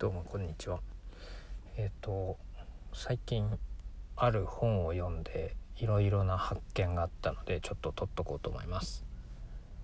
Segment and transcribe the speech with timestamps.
[0.00, 0.80] どうもこんにちは。
[1.76, 2.38] えっ、と
[2.94, 3.58] 最近
[4.16, 9.04] ある本を読んでいろいろな発見があったのでちょっと取っとこうと思います。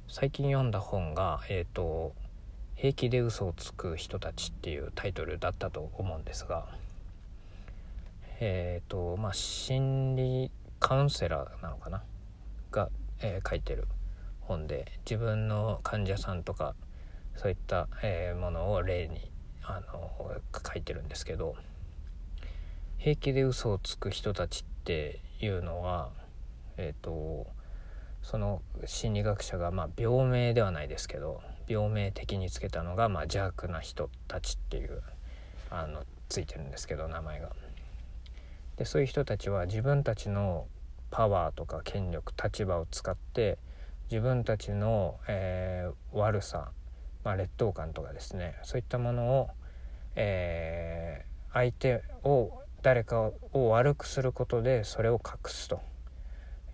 [0.09, 2.15] 最近読んだ本がえっ、と
[2.77, 6.67] 平気で嘘をつく人たちっていうタイトルだったと思うんですが
[8.41, 12.03] えっ、とまあ心理カウンセラーなのかな？
[12.71, 12.89] が、
[13.21, 13.87] えー書いてる
[14.41, 16.75] 本で自分の患者さんとか
[17.35, 19.31] そういった、えものを例に
[19.67, 20.11] あの
[20.65, 21.57] 書いてるんですけど
[22.99, 26.11] 平気で嘘をつく人たちっていうのは
[26.77, 27.47] えっ、と
[28.23, 35.03] その心理学者がまあ病名ではないですけど病名的につけたのがまあ邪悪な人たちっていう
[35.71, 37.51] あのついてるんですけど名前が。
[38.77, 40.67] でそういう人たちは自分たちの
[41.11, 43.59] パワーとか権力立場を使って
[44.11, 46.71] 自分たちの、えー悪さ、
[47.25, 49.51] まあ、劣等感とかですねそういったものを、
[50.17, 55.81] えー相手を誰かを悪くすることでそれを隠すと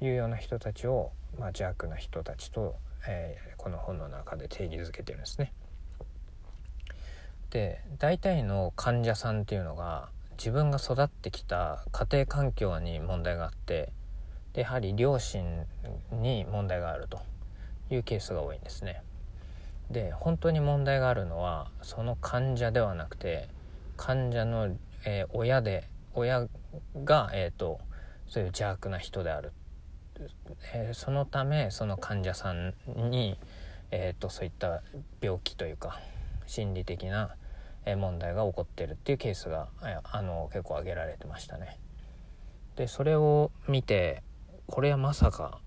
[0.01, 2.75] いうような人たちを、まあ、邪悪な人たちと、
[3.07, 5.53] えーこの本の中で定義づけてるんですね。
[7.51, 13.93] で大体の患者さんっていうのが自分が育ってきた家庭環境に問題があって
[14.55, 15.65] でやはり両親
[16.11, 17.21] に問題があると
[17.91, 19.03] いうケースが多いんですね。
[19.93, 23.48] で本当に問題があるのはその患者ではなくて
[23.97, 26.49] 患者の、えー親で親
[27.05, 27.81] が、えー、と
[28.27, 29.53] そういう邪悪な人である、
[30.75, 32.75] えーそのためその患者さん
[33.11, 33.39] に、
[33.91, 34.83] えー、とそういった
[35.21, 36.01] 病気というか
[36.47, 37.37] 心理的な
[37.84, 39.69] 問題が起こってるっていうケースが
[40.05, 41.79] あの結構挙げられてましたね。
[42.77, 44.23] でそれを見て
[44.67, 45.59] これはまさか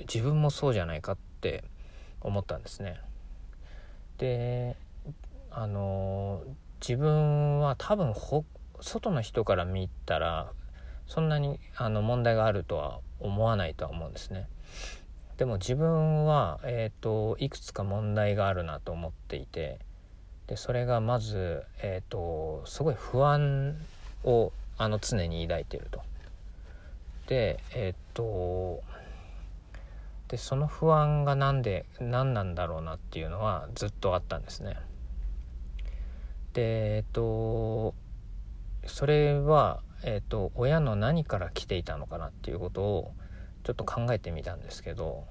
[0.00, 1.64] 自分もそうじゃないかって
[2.20, 3.00] 思ったんですね。
[4.18, 4.76] で
[5.50, 6.42] あの
[6.80, 8.14] 自分は多分
[8.80, 10.52] 外の人から見たら
[11.06, 14.46] そんなにあの問題があるとは思わないとは思うんですね。
[15.38, 19.78] でも自分は、えー、といくつか問題があるなと思っていて
[20.48, 23.76] でそれがまず、えー、とすごい不安
[24.24, 26.02] をあの常に抱いていると。
[27.28, 28.82] でえっ、と
[30.28, 34.76] でその不安が何で何なんだろうなっていうのはずっとあったんですね。
[36.52, 37.94] でえっ、と
[38.86, 43.12] それは、えっと親の何から来ていたのかなっていうことを
[43.64, 45.24] ちょっと考えてみたんですけど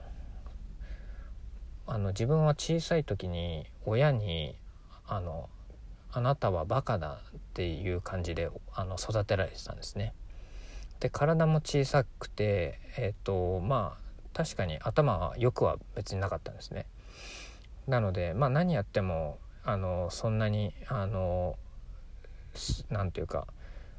[1.86, 4.56] あの自分は小さい時に親に
[5.08, 5.50] あの
[6.12, 10.14] 「あなたはバカだ」っていう感じであの育てられてたんですね。
[11.00, 14.07] で体も小さくてえっ、とまあ
[14.38, 16.86] 確かに頭はよくは別になかったんですね。
[17.88, 21.58] なのでまあ何やってもあのそんなにあの
[22.92, 23.48] なんていうか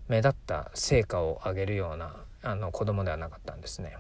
[0.07, 3.97] 目立った成果を上げるようなあの子供ではなかったんですね。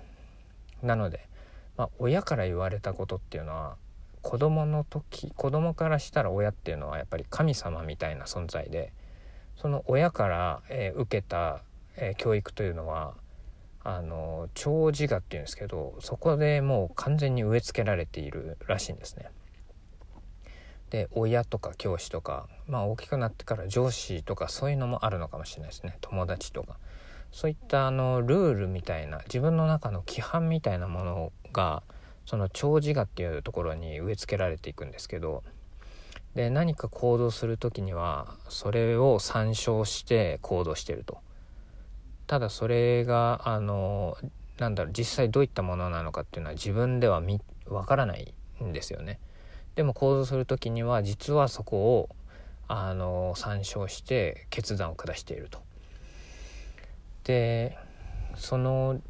[0.80, 1.28] なので、
[1.76, 3.74] まあ、親から言われたことっていうのは
[4.22, 8.92] 子供の時子供からしたら親っていうのはやっぱり神様みたいな存在で
[9.56, 11.62] その親から、えー受けた、
[11.96, 13.14] えー教育というのは
[13.90, 19.30] あの長自我っていうんですけどそこでもう完全に植え付けられているらしいんですね。
[20.90, 25.96] で親とか教師とかまあ大きくなってから上司とかそういうのもあるのかもしれないですね。
[26.02, 26.76] 友達とか。
[27.32, 31.82] そういったあのルールみたいな自分の中の規範みたいなものが
[32.26, 35.42] その長自我っていうところに植え付けられていくんですけど
[36.34, 41.20] で何か行動する時にはそれを参照して行動してると。
[42.28, 44.16] ただそれがあの
[44.58, 47.22] なんだろう実際どういったものなのかっていうのは自分では
[47.66, 49.18] わからないんですよね。
[49.74, 52.08] でも行動する時には実はそこを
[52.68, 55.60] あの参照して決断を下していると。
[57.24, 57.78] で
[58.36, 59.00] その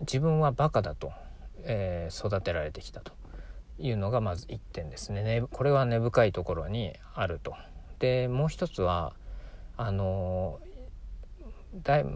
[0.00, 1.12] 自分はバカだと、
[1.64, 3.12] えー育てられてきたと。
[3.82, 5.22] いうのがまず1点ですね。
[5.22, 7.54] ねこれは根深いところにあると。
[7.98, 9.14] でもう一つは
[9.76, 10.60] あの
[11.74, 12.06] だい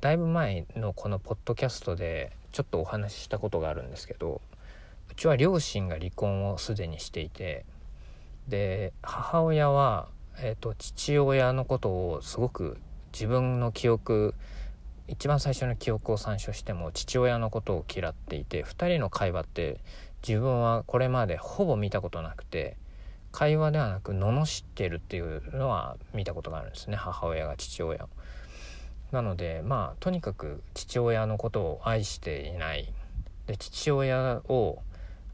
[0.00, 4.40] だいぶ前のこのポッドキャストでちょっとお話ししたことがあるんですけど
[5.10, 7.64] うちは両親が離婚をすでにしていて
[8.46, 10.08] で母親は、
[10.38, 12.78] えー、と父親のことをすごく
[13.12, 14.34] 自分の記憶
[15.08, 19.80] 一番最初の記憶を参照しても父親のことを嫌っていて2人の会話って
[20.26, 22.76] 自分はこれまでほぼ見たことなくて
[23.32, 28.08] 会話ではなく罵ってるっていうのは見たことがあるんですね母親が父親を。
[29.12, 32.92] なのでまあとにかく父親のことを愛していない。
[33.46, 34.82] で父親を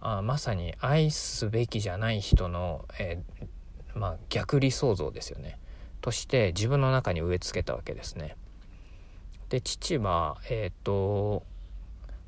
[0.00, 5.58] あまさに愛すべきじゃない人の、えーまあ、逆理想像ですよね。
[6.00, 8.36] として自分の中に植え付けたわけですね。
[9.48, 11.44] で父はえっ、ー、と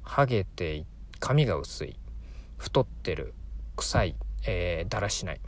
[0.03, 0.85] ハゲて
[1.21, 1.97] 髪が薄い。
[2.57, 3.35] 太ってる。
[3.77, 4.17] 臭い、
[4.47, 5.41] えー、だらしない。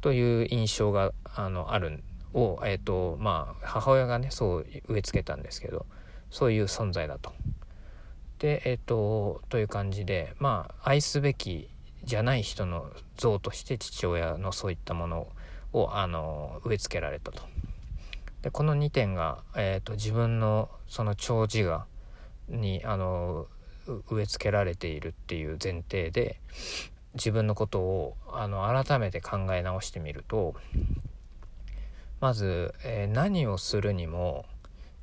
[0.00, 2.02] という印象があのある
[2.34, 5.86] を、えーとまあ、母親がねそう植え付けたんですけど
[6.30, 7.32] そういう存在だと。
[8.40, 11.68] でえ、ー、とという感じでまあ愛すべき
[12.02, 15.28] じゃない人の像として父親のそういったもの
[15.72, 17.42] をあの植え付けられたと。
[18.42, 21.86] でこの2点が、えーと、自分のその長自我
[22.48, 23.46] にあの
[24.10, 26.40] 植え付けられているっていう前提で
[27.14, 30.54] 自分のことをあの改めて考え直してみると
[32.24, 34.46] まず、えー、何をするにも、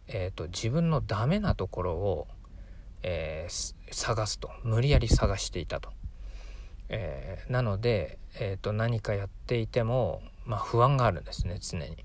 [0.07, 2.27] えーと、自分のダメなところを、
[3.03, 5.91] えー、探すと無理やり探していたと。
[6.89, 11.95] えー、なので、えーと、何かやっていても、まあ、不安があるんですね常に。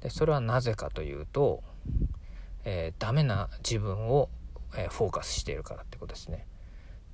[0.00, 1.62] でそれはなぜかというと、
[2.64, 4.28] えー、ダメな自分を、
[4.76, 6.48] えー、フォーカスしているからってことですね。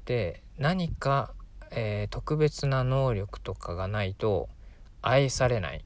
[0.07, 1.35] で何か、
[1.73, 4.49] えー、特別な能力とかがないと
[5.03, 5.85] 愛されない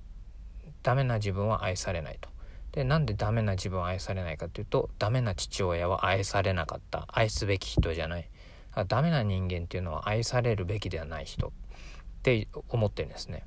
[0.83, 2.29] ダメな自分は愛されないと。
[2.73, 8.31] でなんでダメな自分は愛されないかというとダメな父親は愛されなかった愛すべき人じゃない
[8.89, 11.51] ダメな人間っていうのは愛されるべきではない人っ
[12.23, 13.45] て思ってるんですね。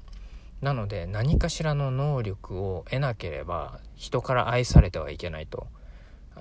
[0.62, 5.68] なので何かしらの能力を得なければ人から愛されてはいけないと,、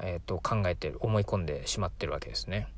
[0.01, 2.69] えー、と考えてる思い込んでしまってるわけですね。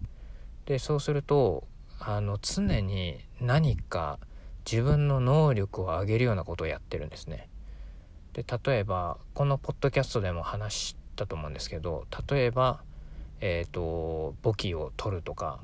[0.66, 1.66] でそうすると
[1.98, 4.18] あの常に何か
[4.70, 7.48] 自分の能力を上げるようなことをやってるんですね。
[8.36, 12.82] で例えばこのポッドキャストでも話したと思うんですけど例えば
[13.40, 15.58] えっ、ー、と簿記を取るとか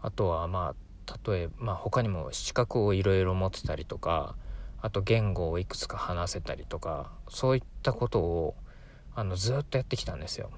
[0.00, 0.76] あとはま
[1.08, 4.36] あ例えば、まあ、他にも資格をいろいろ持ってたりとか
[4.80, 8.54] あと言語をいくつか話せたりとかそういったことを
[9.16, 10.50] あのずっとやってきたんですよ。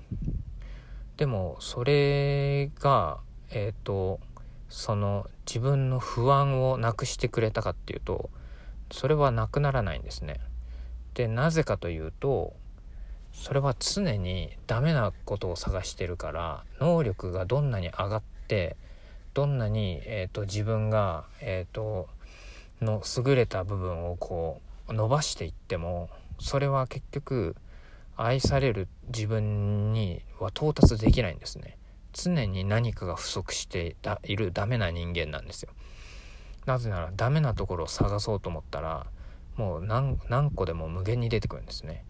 [1.16, 3.20] でもそれが
[3.50, 4.20] えっ、ー、と
[4.68, 8.28] その自分の不安をなくしてくれたかっていうと
[8.92, 10.38] それはなくならないんですね。
[11.16, 12.54] でなぜかというと
[13.32, 18.76] それは常にダメなことを探してるから能力がどんなに上がって
[19.32, 22.08] どんなに、えーと、自分が、えーと、
[22.80, 27.56] の優れた部分をこう伸ばしていってもそれは結局
[28.16, 31.76] 愛される自分には到達できないんですね。
[32.14, 35.70] 常に何かが不足しているダメな人間なんですよ。
[36.64, 39.06] なぜならダメなところを探そうと思ったら
[39.56, 42.04] もう何何個でも無限に出てくるんですね。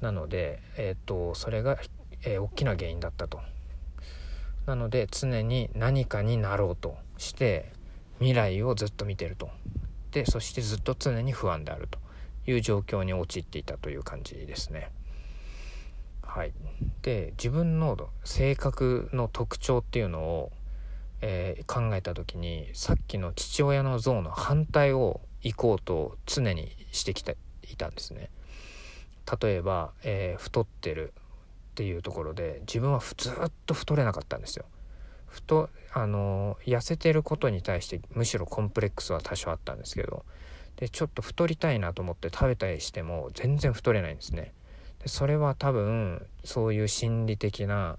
[0.00, 1.78] なのでえっ、ー、とそれが、
[2.22, 3.40] えー、大きな原因だったと。
[4.66, 7.72] なので常に何かになろうとして
[8.18, 9.50] 未来をずっと見てると。
[10.10, 11.98] でそしてずっと常に不安であると。
[12.46, 14.90] いう状況に陥っていたという感じですね。
[16.22, 16.52] はい、
[17.02, 20.52] で自分の性格の特徴っていうのを、
[21.22, 28.30] えー、考えた時にさっきの父親の像の反対を行こうと常にしてきていたんですね。
[29.40, 31.12] 例えば、えー、太ってる
[31.70, 34.64] っていうところで自分はずっと太れなかったんですよ。
[35.28, 40.24] 太あの痩せてることに対してむしろコンプレックスは多少あったんですけど
[40.76, 44.52] でちょっと太りたいなと思って食べたりしても全然太れないんですね。
[45.02, 47.98] でそれは多分そういう心理的な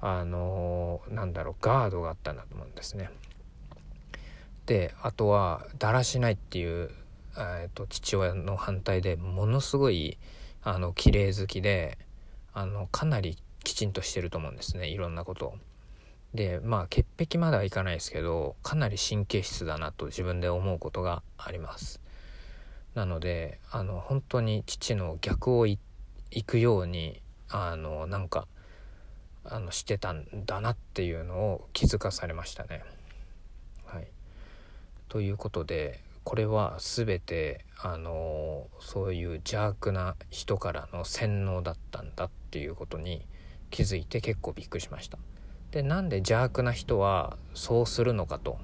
[0.00, 3.10] あのなんだろうガードがあったんだと思うんですね。
[4.66, 6.90] であとはだらしないっていう、
[7.36, 10.18] えーと父親の反対でものすごい
[10.62, 11.96] あの綺麗好きで
[12.52, 15.54] あのかなりきちんとしてると思うんですねいろんなことを。
[16.34, 22.00] でまあ潔癖まではいかないですけどかなり神経質だなと自分で思うことがあります。
[22.94, 25.78] なのであの本当に父の逆を行
[26.46, 28.48] くようにあのなんか
[29.44, 32.82] あのしてたんだなっていうのを気づかされましたね。
[35.08, 43.24] ということでこれは全てあのそういう邪悪な人からの洗脳だったんだっていうことに
[43.70, 45.18] 気づいて結構びっくりしました。
[45.70, 48.58] でなんで邪悪な人はそうするのかと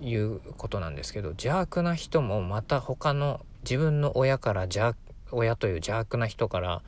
[0.00, 4.94] いうことなんですけど邪悪な人もまた他の自分の親から邪
[5.30, 6.82] 親という邪悪な人から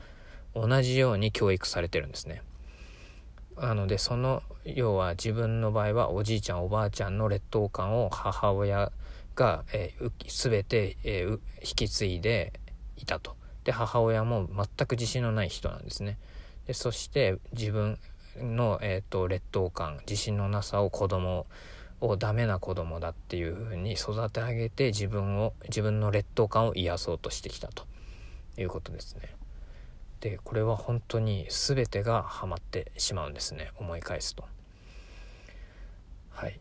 [0.54, 2.43] 同じように教育されてるんですね。
[3.61, 8.90] なのでその要は自分の場合はおじいちゃんおばあちゃんの劣等感を母親
[9.34, 10.11] が、えー、
[10.50, 11.32] 全て、えー、
[11.62, 12.52] 引き継いで
[12.96, 13.37] いたと。
[13.64, 16.18] で母親も全く自信のない人なんですね。
[16.66, 17.99] でそして自分
[18.37, 21.46] の、えーと、劣等感自信のなさを子供
[22.00, 27.87] をダメな子供だっていう風に育て上げて自分を自分の劣等感を癒そうとしてきたと
[28.58, 29.34] いうことですね。
[30.25, 33.73] でこれは本当に全てがハマってしまうんですね。
[33.76, 34.47] 思い返すと。
[36.31, 36.59] はい。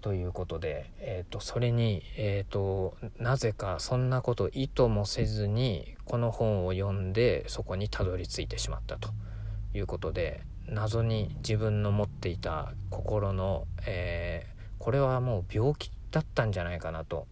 [0.00, 9.10] ということで、えーと、それに、えーと、なぜかそんなこと意図もせずにこの本を読んでそこにたどり着いてしまったと。
[9.74, 17.26] いうことで謎に自分の持っていた心の、えー、これはもう病気だったんじゃないかなと。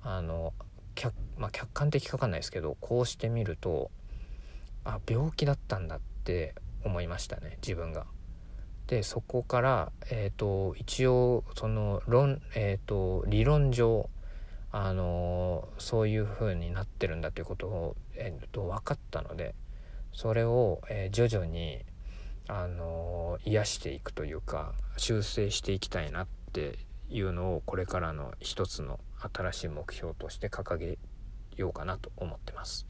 [0.00, 0.54] あの
[0.94, 3.90] 客,、まあ、客観的かかんないですけどこうしてみると
[4.84, 8.06] あ病気だったんだって思いましたね自分が。
[8.86, 14.10] でそこから、えーと、一応その論、えーと、理論上
[14.70, 19.54] あのそういう風になってるんだということを、えーと、分かったので
[20.12, 21.84] それを、えー、徐々に
[22.48, 28.98] あの癒していくというか修正していきたいなっていうのをこれからの一つの
[29.34, 30.98] 新しい目標として掲げ
[31.56, 32.86] ようかなと思ってます。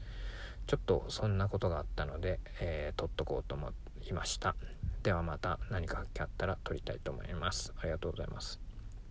[0.67, 3.71] ちょっとそんなことがあったので、えー、撮っとこうと思
[4.07, 4.55] いました。
[5.03, 7.73] ではまた何かあったら撮りたいと思います。
[7.77, 8.62] ありがとうございます。